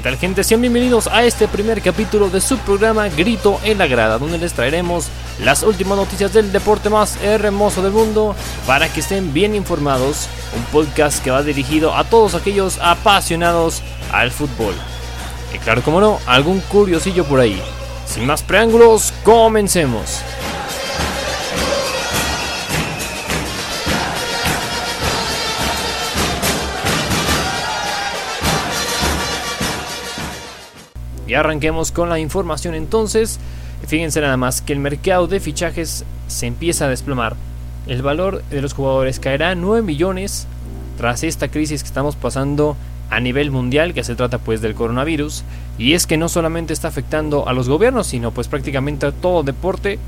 [0.00, 0.44] ¿Qué tal gente?
[0.44, 4.54] Sean bienvenidos a este primer capítulo de su programa Grito en la Grada, donde les
[4.54, 5.08] traeremos
[5.44, 8.34] las últimas noticias del deporte más hermoso del mundo
[8.66, 10.26] para que estén bien informados.
[10.56, 14.72] Un podcast que va dirigido a todos aquellos apasionados al fútbol.
[15.54, 17.60] Y claro, como no, algún curiosillo por ahí.
[18.06, 20.22] Sin más preángulos, comencemos.
[31.30, 33.38] Y arranquemos con la información entonces.
[33.86, 37.36] Fíjense nada más que el mercado de fichajes se empieza a desplomar.
[37.86, 40.48] El valor de los jugadores caerá a 9 millones
[40.98, 42.76] tras esta crisis que estamos pasando
[43.10, 45.44] a nivel mundial, que se trata pues del coronavirus.
[45.78, 49.44] Y es que no solamente está afectando a los gobiernos, sino pues prácticamente a todo
[49.44, 50.00] deporte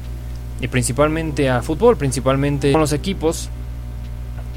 [0.61, 3.49] y principalmente a fútbol, principalmente con los equipos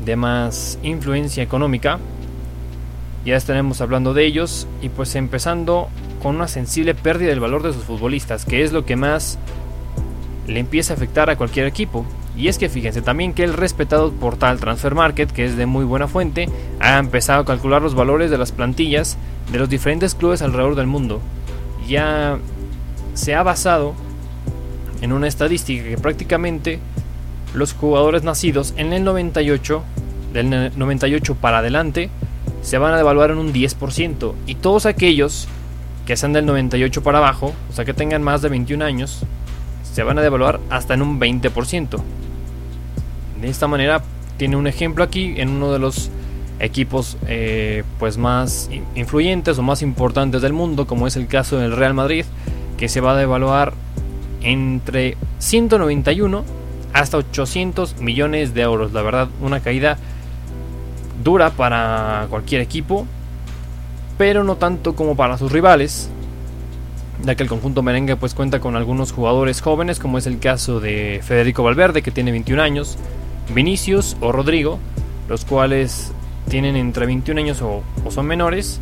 [0.04, 2.00] de más influencia económica.
[3.23, 5.89] Ya estaremos hablando de ellos y pues empezando
[6.26, 9.38] con una sensible pérdida del valor de sus futbolistas, que es lo que más
[10.48, 12.04] le empieza a afectar a cualquier equipo.
[12.36, 15.86] Y es que fíjense también que el respetado portal Transfer Market, que es de muy
[15.86, 19.20] buena fuente, ha empezado a calcular los valores de las plantillas
[19.52, 21.22] de los diferentes clubes alrededor del mundo.
[21.88, 22.39] Ya
[23.14, 23.94] se ha basado
[25.02, 26.80] en una estadística que prácticamente
[27.54, 29.84] los jugadores nacidos en el 98,
[30.34, 32.10] del 98 para adelante,
[32.64, 34.34] se van a devaluar en un 10%.
[34.48, 35.48] Y todos aquellos
[36.06, 39.23] que sean del 98 para abajo, o sea que tengan más de 21 años,
[39.94, 42.00] se van a devaluar hasta en un 20%.
[43.42, 44.02] De esta manera
[44.38, 46.09] tiene un ejemplo aquí en uno de los
[46.59, 51.76] equipos eh, pues más influyentes o más importantes del mundo, como es el caso del
[51.76, 52.26] Real Madrid,
[52.77, 53.73] que se va a devaluar
[54.42, 56.43] entre 191
[56.93, 58.93] hasta 800 millones de euros.
[58.93, 59.98] La verdad, una caída
[61.23, 63.08] dura para cualquier equipo
[64.17, 66.09] pero no tanto como para sus rivales,
[67.23, 70.80] ya que el conjunto merengue pues cuenta con algunos jugadores jóvenes, como es el caso
[70.80, 72.98] de Federico Valverde, que tiene 21 años,
[73.54, 74.80] Vinicius o Rodrigo,
[75.27, 76.11] los cuales
[76.49, 78.80] tienen entre 21 años o, son menores,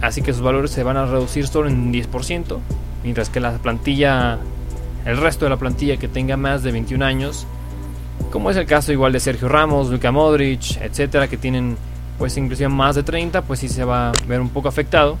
[0.00, 2.58] así que sus valores se van a reducir solo en 10%,
[3.04, 4.38] mientras que la plantilla,
[5.04, 7.46] el resto de la plantilla que tenga más de 21 años,
[8.32, 11.76] como es el caso igual de Sergio Ramos, Luka Modric, etcétera, que tienen
[12.18, 15.16] pues inclusive más de 30, pues sí se va a ver un poco afectado.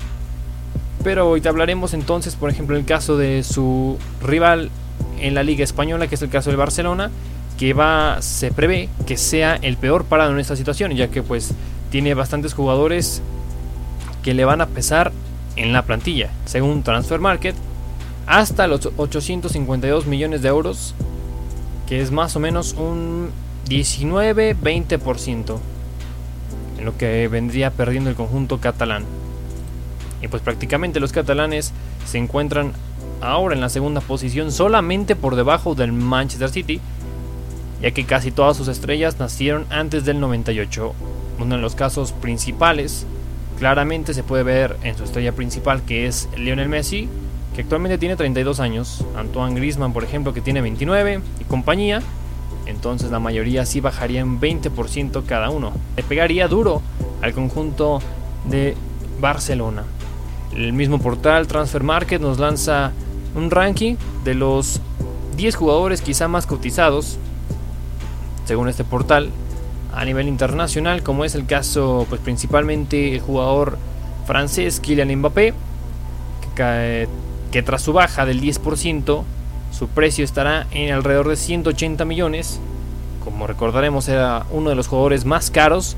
[1.04, 4.70] Pero hoy te hablaremos entonces, por ejemplo, el caso de su rival
[5.20, 7.10] en la Liga Española, que es el caso del Barcelona,
[7.56, 11.54] que va, se prevé que sea el peor parado en esta situación, ya que pues
[11.90, 13.22] tiene bastantes jugadores
[14.22, 15.12] que le van a pesar
[15.56, 17.54] en la plantilla, según Transfer Market,
[18.26, 20.94] hasta los 852 millones de euros,
[21.88, 23.30] que es más o menos un
[23.68, 25.58] 19-20%
[26.78, 29.04] en lo que vendría perdiendo el conjunto catalán.
[30.22, 31.72] Y pues prácticamente los catalanes
[32.06, 32.72] se encuentran
[33.20, 36.80] ahora en la segunda posición solamente por debajo del Manchester City,
[37.82, 40.94] ya que casi todas sus estrellas nacieron antes del 98.
[41.38, 43.06] Uno de los casos principales
[43.58, 47.08] claramente se puede ver en su estrella principal que es Lionel Messi,
[47.54, 52.02] que actualmente tiene 32 años, Antoine Griezmann por ejemplo que tiene 29 y compañía,
[52.68, 55.72] entonces la mayoría sí bajaría en 20% cada uno.
[55.96, 56.82] Le pegaría duro
[57.22, 58.00] al conjunto
[58.48, 58.76] de
[59.20, 59.84] Barcelona.
[60.54, 62.92] El mismo portal Transfer Market nos lanza
[63.34, 64.80] un ranking de los
[65.36, 67.18] 10 jugadores quizá más cotizados,
[68.44, 69.30] según este portal,
[69.94, 73.78] a nivel internacional, como es el caso pues principalmente el jugador
[74.26, 75.54] francés Kylian Mbappé,
[76.54, 79.22] que tras su baja del 10%,
[79.70, 82.60] su precio estará en alrededor de 180 millones.
[83.22, 85.96] Como recordaremos era uno de los jugadores más caros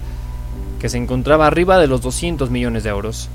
[0.81, 3.29] que se encontraba arriba de los 200 millones de euros.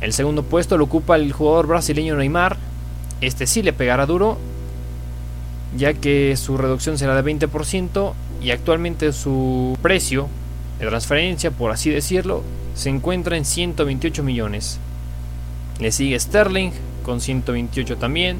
[0.00, 2.56] El segundo puesto lo ocupa el jugador brasileño Neymar.
[3.20, 4.38] Este sí le pegará duro,
[5.76, 8.12] ya que su reducción será de 20%
[8.42, 10.28] y actualmente su precio
[10.78, 12.42] de transferencia, por así decirlo,
[12.74, 14.78] se encuentra en 128 millones.
[15.80, 16.70] Le sigue Sterling
[17.04, 18.38] con 128 también.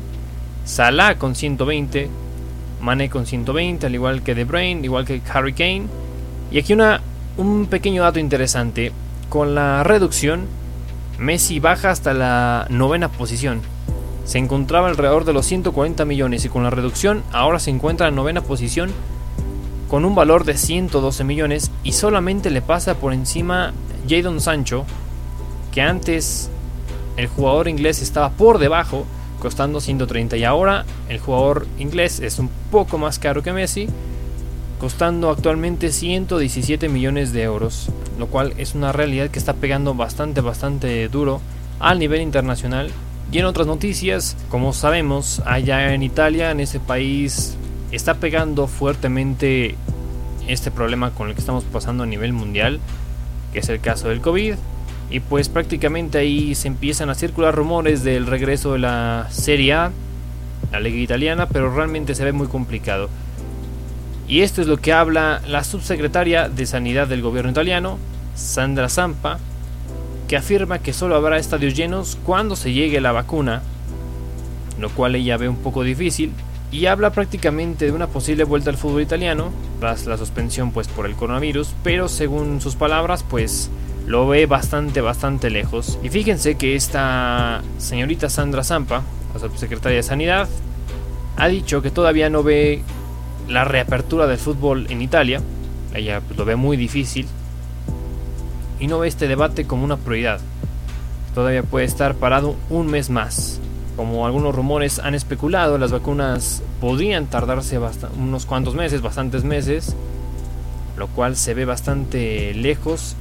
[0.64, 2.08] Salah con 120,
[2.80, 5.86] Mane con 120, al igual que De Bruyne, igual que Harry Kane.
[6.50, 7.00] Y aquí una,
[7.36, 8.92] un pequeño dato interesante.
[9.28, 10.46] Con la reducción,
[11.18, 13.60] Messi baja hasta la novena posición.
[14.24, 18.14] Se encontraba alrededor de los 140 millones y con la reducción ahora se encuentra en
[18.14, 18.90] novena posición
[19.88, 23.72] con un valor de 112 millones y solamente le pasa por encima
[24.08, 24.86] Jadon Sancho,
[25.72, 26.50] que antes
[27.16, 29.06] el jugador inglés estaba por debajo
[29.44, 33.88] costando 130 y ahora el jugador inglés es un poco más caro que Messi
[34.80, 40.40] costando actualmente 117 millones de euros, lo cual es una realidad que está pegando bastante,
[40.40, 41.42] bastante duro
[41.78, 42.90] al nivel internacional.
[43.30, 47.58] Y en otras noticias, como sabemos, allá en Italia, en ese país,
[47.92, 49.74] está pegando fuertemente
[50.48, 52.80] este problema con el que estamos pasando a nivel mundial,
[53.52, 54.54] que es el caso del COVID.
[55.10, 59.92] Y pues prácticamente ahí se empiezan a circular rumores del regreso de la Serie A,
[60.72, 63.08] la liga italiana, pero realmente se ve muy complicado.
[64.26, 67.98] Y esto es lo que habla la subsecretaria de Sanidad del gobierno italiano,
[68.34, 69.38] Sandra Zampa,
[70.26, 73.62] que afirma que solo habrá estadios llenos cuando se llegue la vacuna,
[74.80, 76.32] lo cual ella ve un poco difícil,
[76.72, 81.06] y habla prácticamente de una posible vuelta al fútbol italiano, tras la suspensión pues por
[81.06, 83.70] el coronavirus, pero según sus palabras pues
[84.06, 85.98] lo ve bastante, bastante lejos.
[86.02, 89.02] Y fíjense que esta señorita Sandra Zampa,
[89.32, 90.48] la subsecretaria de Sanidad,
[91.36, 92.82] ha dicho que todavía no ve
[93.48, 95.40] la reapertura del fútbol en Italia.
[95.94, 97.26] Ella pues, lo ve muy difícil.
[98.78, 100.40] Y no ve este debate como una prioridad.
[101.34, 103.60] Todavía puede estar parado un mes más.
[103.96, 107.78] Como algunos rumores han especulado, las vacunas podrían tardarse
[108.18, 109.94] unos cuantos meses, bastantes meses,
[110.96, 113.16] lo cual se ve bastante lejos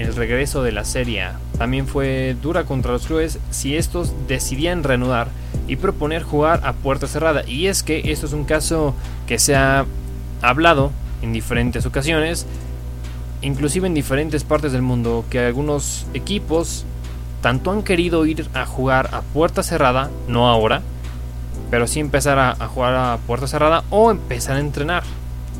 [0.00, 5.28] el regreso de la serie También fue dura contra los clubes si estos decidían reanudar
[5.68, 7.44] y proponer jugar a puerta cerrada.
[7.46, 8.94] Y es que esto es un caso
[9.26, 9.86] que se ha
[10.42, 10.90] hablado
[11.22, 12.46] en diferentes ocasiones,
[13.42, 16.84] inclusive en diferentes partes del mundo, que algunos equipos
[17.40, 20.82] tanto han querido ir a jugar a puerta cerrada, no ahora,
[21.70, 25.04] pero sí empezar a, jugar a puerta cerrada o empezar a entrenar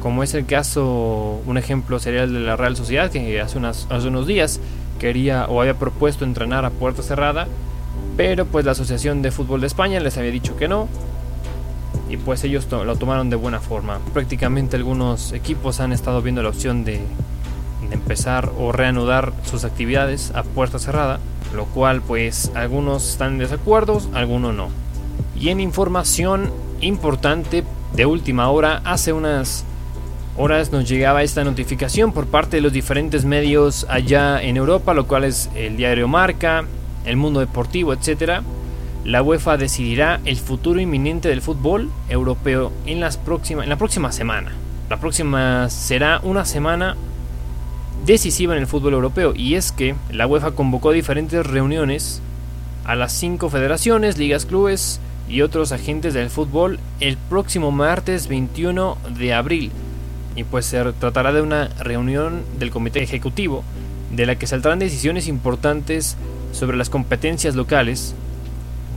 [0.00, 4.08] como es el caso, un ejemplo sería el de la Real Sociedad, que hace, hace
[4.08, 4.61] unos días
[4.99, 7.47] quería o había propuesto entrenar a puerta cerrada,
[8.17, 10.88] pero pues la Asociación de Fútbol de España les había dicho que no,
[12.08, 13.99] y pues ellos lo tomaron de buena forma.
[14.12, 17.00] Prácticamente algunos equipos han estado viendo la opción de,
[17.88, 21.20] de empezar o reanudar sus actividades a puerta cerrada,
[21.55, 24.69] lo cual pues algunos están en desacuerdo, algunos no.
[25.38, 26.50] Y en información
[26.81, 27.64] importante
[27.94, 29.64] de última hora, hace unas
[30.40, 35.06] horas nos llegaba esta notificación por parte de los diferentes medios allá en Europa, lo
[35.06, 36.64] cual es el diario Marca,
[37.04, 38.40] el Mundo Deportivo, etc.
[39.04, 44.12] La UEFA decidirá el futuro inminente del fútbol europeo en, las próximas, en la próxima
[44.12, 44.52] semana.
[44.88, 46.96] La próxima será una semana
[48.06, 52.22] decisiva en el fútbol europeo y es que la UEFA convocó diferentes reuniones
[52.87, 58.96] a las cinco federaciones, ligas, clubes y otros agentes del fútbol el próximo martes 21
[59.19, 59.70] de abril
[60.36, 63.64] y pues se tratará de una reunión del comité ejecutivo
[64.10, 66.16] de la que saldrán decisiones importantes
[66.52, 68.14] sobre las competencias locales.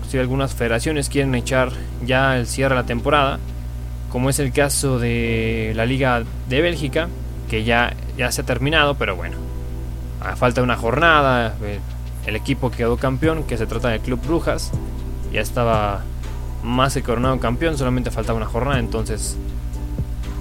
[0.09, 1.71] Si algunas federaciones quieren echar
[2.05, 3.39] ya el cierre de la temporada,
[4.11, 7.09] como es el caso de la Liga de Bélgica,
[7.49, 9.37] que ya, ya se ha terminado, pero bueno,
[10.21, 11.55] a falta una jornada,
[12.25, 14.71] el equipo quedó campeón, que se trata del Club Brujas,
[15.31, 16.03] ya estaba
[16.63, 19.37] más que coronado campeón, solamente faltaba una jornada, entonces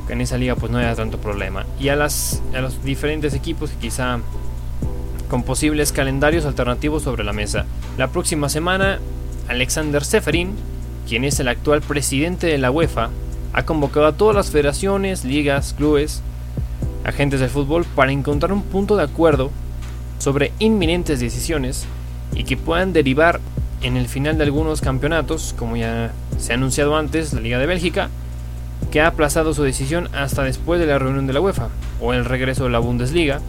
[0.08, 1.66] en esa liga pues no haya tanto problema.
[1.80, 4.20] Y a, las, a los diferentes equipos que quizá
[5.28, 7.64] con posibles calendarios alternativos sobre la mesa.
[7.96, 8.98] La próxima semana,
[9.48, 10.54] Alexander Seferin,
[11.08, 13.10] quien es el actual presidente de la UEFA,
[13.54, 16.22] ha convocado a todas las federaciones, ligas, clubes,
[17.04, 19.50] agentes del fútbol para encontrar un punto de acuerdo
[20.18, 21.86] sobre inminentes decisiones
[22.34, 23.40] y que puedan derivar
[23.82, 27.66] en el final de algunos campeonatos, como ya se ha anunciado antes, la Liga de
[27.66, 28.10] Bélgica,
[28.92, 32.26] que ha aplazado su decisión hasta después de la reunión de la UEFA, o el
[32.26, 33.40] regreso de la Bundesliga,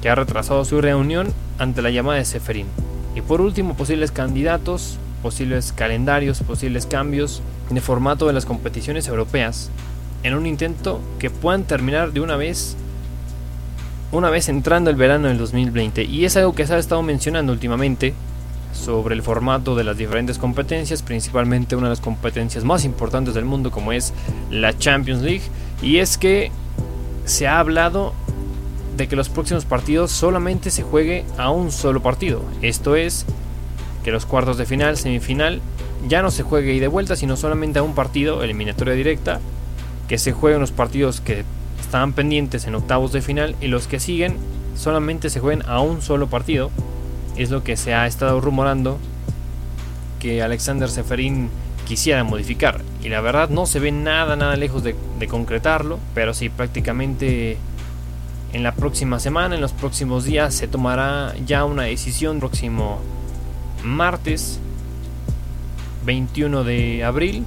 [0.00, 1.28] que ha retrasado su reunión
[1.58, 2.66] ante la llamada de Seferin.
[3.14, 9.70] Y por último, posibles candidatos, posibles calendarios, posibles cambios de formato de las competiciones europeas,
[10.22, 12.74] en un intento que puedan terminar de una vez
[14.10, 17.52] una vez entrando el verano del 2020 y es algo que se ha estado mencionando
[17.52, 18.14] últimamente
[18.78, 23.44] sobre el formato de las diferentes competencias, principalmente una de las competencias más importantes del
[23.44, 24.14] mundo como es
[24.50, 25.42] la Champions League.
[25.82, 26.50] Y es que
[27.24, 28.14] se ha hablado
[28.96, 32.42] de que los próximos partidos solamente se juegue a un solo partido.
[32.62, 33.26] Esto es
[34.02, 35.60] que los cuartos de final, semifinal,
[36.08, 39.40] ya no se juegue y de vuelta, sino solamente a un partido, eliminatoria directa,
[40.08, 41.44] que se jueguen los partidos que
[41.80, 44.36] estaban pendientes en octavos de final y los que siguen
[44.76, 46.70] solamente se jueguen a un solo partido
[47.38, 48.98] es lo que se ha estado rumorando
[50.18, 51.48] que Alexander Seferin
[51.86, 52.82] quisiera modificar.
[53.02, 54.94] Y la verdad no se ve nada, nada lejos de,
[55.28, 57.56] concretarlo, pero sí prácticamente
[58.52, 62.40] en la próxima semana, en los próximos días, se tomará ya una decisión.
[62.40, 62.98] Próximo
[63.84, 64.58] martes
[66.04, 67.44] 21 de abril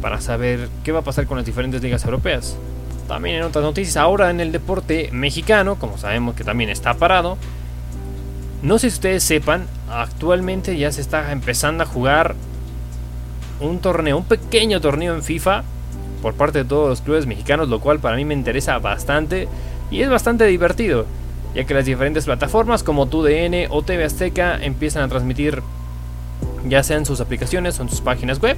[0.00, 2.56] para saber qué va a pasar con las diferentes ligas europeas.
[3.08, 7.36] También en otras noticias, ahora en el deporte mexicano, como sabemos que también está parado,
[8.62, 12.36] no sé si ustedes sepan, actualmente ya se está empezando a jugar
[13.60, 15.64] un torneo, un pequeño torneo en FIFA
[16.22, 19.48] por parte de todos los clubes mexicanos, lo cual para mí me interesa bastante
[19.90, 21.06] y es bastante divertido,
[21.54, 25.62] ya que las diferentes plataformas como TUDN o TV Azteca empiezan a transmitir
[26.68, 28.56] ya sean sus aplicaciones o en sus páginas web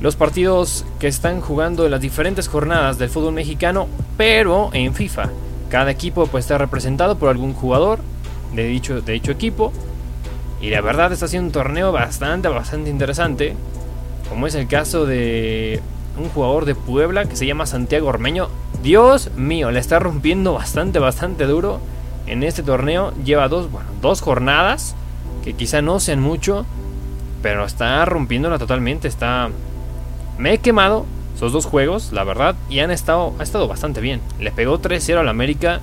[0.00, 5.30] los partidos que están jugando en las diferentes jornadas del fútbol mexicano, pero en FIFA.
[5.70, 8.00] Cada equipo puede estar representado por algún jugador
[8.54, 9.72] de dicho, de dicho equipo.
[10.60, 13.54] Y la verdad está siendo un torneo bastante, bastante interesante.
[14.28, 15.80] Como es el caso de
[16.18, 18.48] un jugador de Puebla que se llama Santiago Ormeño.
[18.82, 21.80] Dios mío, le está rompiendo bastante, bastante duro
[22.26, 23.12] en este torneo.
[23.24, 24.94] Lleva dos, bueno, dos jornadas
[25.42, 26.64] que quizá no sean mucho,
[27.42, 29.08] pero está rompiéndola totalmente.
[29.08, 29.50] Está
[30.38, 31.06] me he quemado
[31.36, 34.20] esos dos juegos, la verdad, y han estado, ha estado bastante bien.
[34.38, 35.80] Le pegó 3-0 al América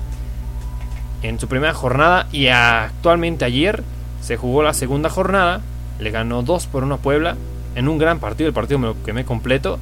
[1.21, 3.83] en su primera jornada y actualmente ayer
[4.21, 5.61] se jugó la segunda jornada.
[5.99, 7.35] Le ganó 2 por 1 a Puebla
[7.75, 9.79] en un gran partido, el partido me completo.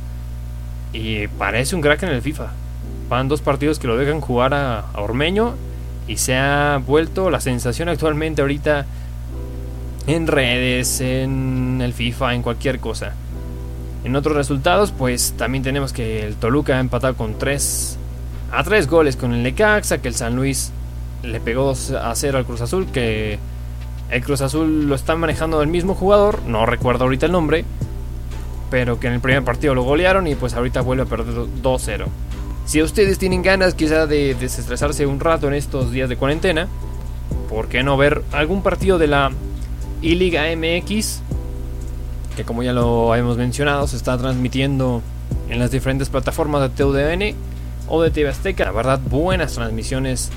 [0.93, 2.47] Y parece un crack en el FIFA.
[3.09, 5.55] Van dos partidos que lo dejan jugar a, a Ormeño
[6.07, 8.85] y se ha vuelto la sensación actualmente ahorita
[10.07, 13.13] en redes, en el FIFA, en cualquier cosa.
[14.03, 17.97] En otros resultados, pues también tenemos que el Toluca ha empatado con 3
[18.51, 20.71] a 3 goles con el Necaxa, que el San Luis
[21.23, 23.39] le pegó a 0 al Cruz Azul, que
[24.09, 27.65] el Cruz Azul lo está manejando el mismo jugador, no recuerdo ahorita el nombre,
[28.69, 32.05] pero que en el primer partido lo golearon y pues ahorita vuelve a perder 2-0.
[32.65, 36.67] Si ustedes tienen ganas quizá de desestresarse un rato en estos días de cuarentena,
[37.49, 39.31] ¿por qué no ver algún partido de la
[40.01, 41.23] I-Liga MX?
[42.39, 45.01] que como ya lo hemos mencionado se está transmitiendo
[45.49, 47.35] en las diferentes plataformas de TUDN
[47.89, 48.63] o de TV Azteca.
[48.63, 50.29] La verdad, buenas transmisiones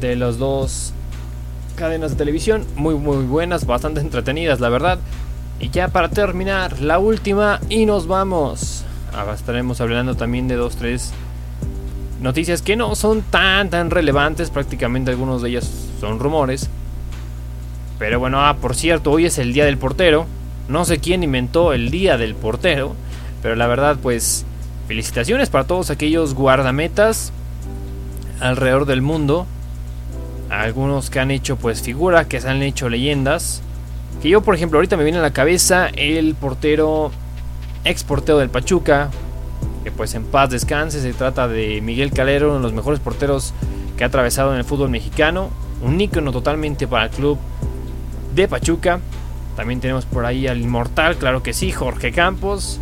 [0.00, 0.92] de las dos
[1.76, 4.98] cadenas de televisión, muy muy buenas, bastante entretenidas, la verdad.
[5.60, 8.84] Y ya para terminar, la última y nos vamos.
[9.12, 11.12] Ahora estaremos hablando también de dos, tres
[12.20, 16.68] noticias que no son tan tan relevantes, prácticamente algunos de ellas son rumores.
[17.98, 20.26] Pero bueno, ah, por cierto, hoy es el día del portero.
[20.68, 22.94] No sé quién inventó el día del portero,
[23.42, 24.46] pero la verdad pues
[24.88, 27.32] felicitaciones para todos aquellos guardametas
[28.40, 29.46] alrededor del mundo.
[30.50, 33.62] Algunos que han hecho pues figura, que se han hecho leyendas.
[34.20, 37.12] Que yo por ejemplo ahorita me viene a la cabeza el portero,
[37.84, 39.10] ex portero del Pachuca,
[39.84, 43.54] que pues en paz descanse, se trata de Miguel Calero, uno de los mejores porteros
[43.96, 45.50] que ha atravesado en el fútbol mexicano,
[45.82, 47.38] un ícono totalmente para el club
[48.34, 49.00] de Pachuca.
[49.56, 52.80] También tenemos por ahí al inmortal, claro que sí, Jorge Campos.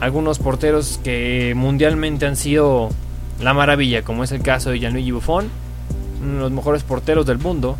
[0.00, 2.90] Algunos porteros que mundialmente han sido
[3.40, 5.48] la maravilla, como es el caso de Gianluigi Buffon,
[6.22, 7.76] uno de los mejores porteros del mundo.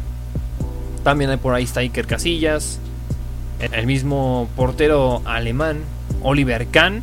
[1.04, 2.80] También hay por ahí está Casillas,
[3.60, 5.80] el mismo portero alemán,
[6.22, 7.02] Oliver Kahn,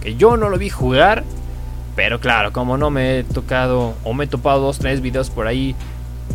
[0.00, 1.24] que yo no lo vi jugar,
[1.96, 5.46] pero claro, como no me he tocado o me he topado dos, tres videos por
[5.46, 5.74] ahí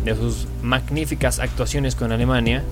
[0.04, 2.62] de sus magníficas actuaciones con Alemania,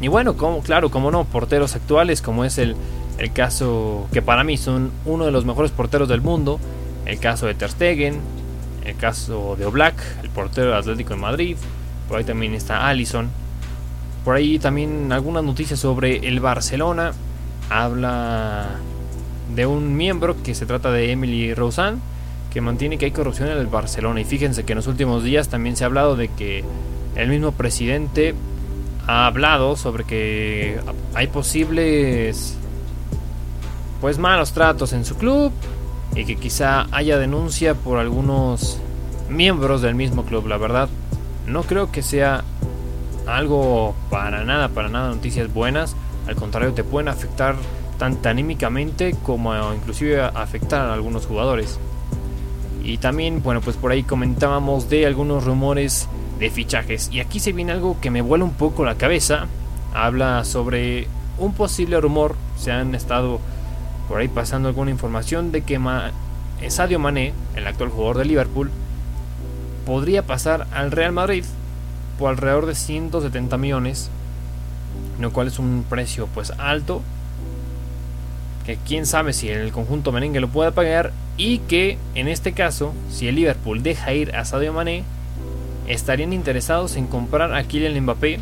[0.00, 2.74] y bueno, como, claro, como no, porteros actuales, como es el,
[3.18, 6.58] el caso que para mí son uno de los mejores porteros del mundo,
[7.04, 8.20] el caso de Ter Stegen,
[8.84, 11.56] el caso de Oblak, el portero del Atlético de Madrid,
[12.10, 13.30] por ahí también está Allison.
[14.24, 17.12] Por ahí también algunas noticias sobre el Barcelona.
[17.70, 18.66] Habla
[19.54, 22.00] de un miembro que se trata de Emily Rosan,
[22.52, 24.20] que mantiene que hay corrupción en el Barcelona.
[24.20, 26.64] Y fíjense que en los últimos días también se ha hablado de que
[27.14, 28.34] el mismo presidente
[29.06, 30.80] ha hablado sobre que
[31.14, 32.56] hay posibles
[34.00, 35.52] pues malos tratos en su club
[36.14, 38.78] y que quizá haya denuncia por algunos
[39.28, 40.46] miembros del mismo club.
[40.46, 40.88] La verdad,
[41.46, 42.44] no creo que sea
[43.26, 45.94] algo para nada, para nada noticias buenas.
[46.26, 47.56] Al contrario, te pueden afectar
[47.98, 51.78] tanto anímicamente como inclusive afectar a algunos jugadores.
[52.82, 57.10] Y también, bueno, pues por ahí comentábamos de algunos rumores de fichajes.
[57.12, 59.46] Y aquí se viene algo que me vuela un poco la cabeza.
[59.94, 61.06] Habla sobre
[61.38, 62.36] un posible rumor.
[62.56, 63.38] Se han estado
[64.10, 65.78] por ahí pasando alguna información de que
[66.66, 68.68] Sadio Mané, el actual jugador de Liverpool,
[69.86, 71.44] podría pasar al Real Madrid
[72.18, 74.10] por alrededor de 170 millones,
[75.20, 77.02] lo cual es un precio pues alto,
[78.66, 82.92] que quién sabe si el conjunto merengue lo puede pagar y que en este caso,
[83.12, 85.04] si el Liverpool deja ir a Sadio Mané,
[85.86, 88.40] estarían interesados en comprar a Kylian Mbappé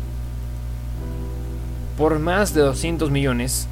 [1.95, 3.67] por más de 200 millones,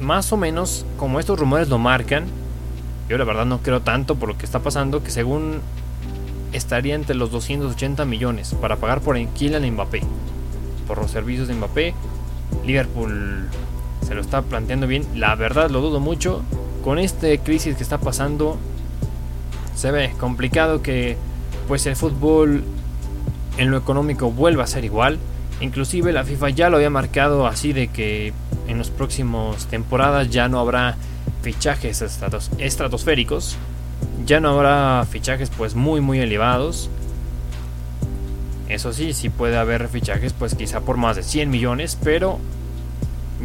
[0.00, 2.24] más o menos como estos rumores lo marcan,
[3.08, 5.60] Yo la verdad no creo tanto por lo que está pasando, que según
[6.54, 10.02] estaría entre los 280 millones para pagar por Kylian Mbappé.
[10.86, 11.94] Por los servicios de Mbappé.
[12.64, 13.48] Liverpool
[14.06, 15.04] se lo está planteando bien.
[15.14, 16.42] La verdad lo dudo mucho.
[16.82, 18.56] Con esta crisis que está pasando,
[19.74, 21.16] se ve complicado que
[21.66, 22.62] pues el fútbol
[23.56, 25.18] en lo económico vuelva a ser igual.
[25.60, 28.32] Inclusive la FIFA ya lo había marcado así de que
[28.68, 30.96] en las próximas temporadas ya no habrá
[31.42, 32.02] fichajes
[32.58, 33.56] estratosféricos,
[34.26, 36.90] ya no habrá fichajes pues muy muy elevados.
[38.68, 42.38] Eso sí, sí puede haber fichajes pues quizá por más de 100 millones, pero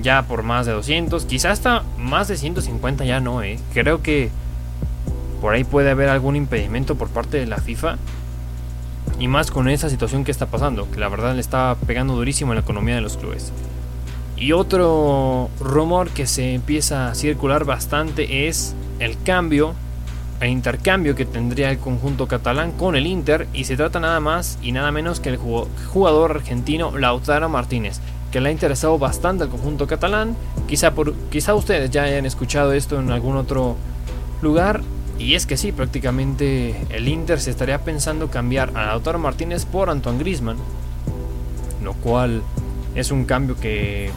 [0.02, 3.60] ya por más de 200, quizá hasta más de 150 ya no, eh.
[3.74, 4.30] Creo que
[5.42, 7.98] por ahí puede haber algún impedimento por parte de la FIFA.
[9.20, 12.54] Y más con esa situación que está pasando, que la verdad le está pegando durísimo
[12.54, 13.52] en la economía de los clubes.
[14.40, 19.74] Y otro rumor que se empieza a circular bastante es el cambio,
[20.40, 23.50] el intercambio que tendría el conjunto catalán con el Inter.
[23.54, 28.00] Y se trata nada más y nada menos que el jugador argentino Lautaro Martínez,
[28.32, 30.38] que le ha interesado bastante al conjunto catalán.
[30.70, 33.76] Quizá, por, quizá ustedes ya hayan escuchado esto en algún otro
[34.42, 34.82] lugar.
[35.18, 39.90] Y es que sí, prácticamente el Inter se estaría pensando cambiar a Lautaro Martínez por
[39.90, 40.56] Antoine Grisman.
[41.84, 42.42] Lo cual
[42.96, 44.12] es un cambio que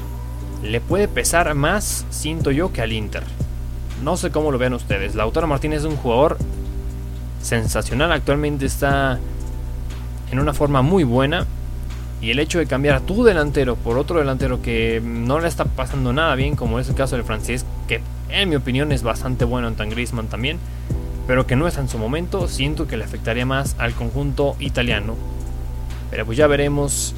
[0.63, 3.25] le puede pesar más, siento yo, que al Inter.
[4.03, 5.15] No sé cómo lo vean ustedes.
[5.15, 6.39] Lautaro Martínez es un jugador
[7.41, 8.13] sensacional.
[8.13, 9.19] Actualmente está
[10.31, 11.47] en una forma muy buena.
[12.21, 15.65] Y el hecho de cambiar a tu delantero por otro delantero que no le está
[15.65, 19.45] pasando nada bien, como es el caso del francés, que en mi opinión es bastante
[19.45, 20.59] bueno en Griezmann también,
[21.27, 25.17] pero que no está en su momento, siento que le afectaría más al conjunto italiano.
[26.11, 27.17] Pero pues ya veremos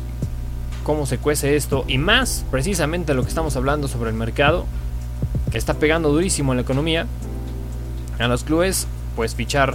[0.85, 4.66] cómo se cuece esto y más precisamente lo que estamos hablando sobre el mercado,
[5.51, 7.07] que está pegando durísimo en la economía.
[8.20, 9.75] A los clubes, pues fichar,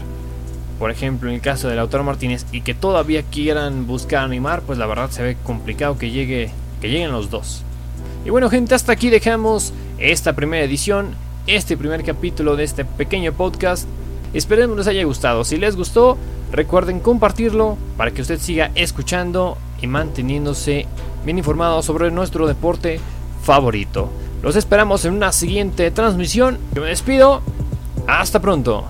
[0.80, 4.80] por ejemplo, en el caso del autor Martínez y que todavía quieran buscar animar, pues
[4.80, 7.63] la verdad se ve complicado que llegue que lleguen los dos.
[8.26, 11.15] Y bueno, gente, hasta aquí dejamos esta primera edición,
[11.48, 13.88] este primer capítulo de este pequeño podcast.
[14.34, 15.43] Esperemos les haya gustado.
[15.43, 16.17] Si les gustó,
[16.52, 20.85] recuerden compartirlo para que usted siga escuchando y manteniéndose
[21.25, 22.99] bien informado sobre nuestro deporte
[23.43, 24.09] favorito.
[24.41, 26.57] Los esperamos en una siguiente transmisión.
[26.73, 27.41] Yo me despido.
[28.07, 28.85] Hasta pronto.